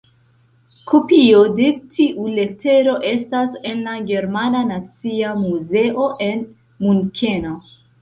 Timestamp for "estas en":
3.11-3.85